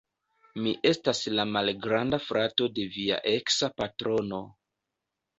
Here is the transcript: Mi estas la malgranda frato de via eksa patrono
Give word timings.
Mi 0.67 0.71
estas 0.91 1.19
la 1.39 1.43
malgranda 1.55 2.19
frato 2.27 2.67
de 2.77 2.85
via 2.95 3.19
eksa 3.33 3.69
patrono 3.83 4.41